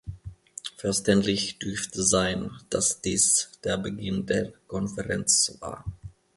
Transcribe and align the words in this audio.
Verständlich 0.77 1.59
dürfte 1.59 2.01
sein, 2.01 2.49
dass 2.71 3.01
dies 3.01 3.51
der 3.63 3.77
Beginn 3.77 4.25
der 4.25 4.51
Konferenz 4.67 5.55
war. 5.59 5.85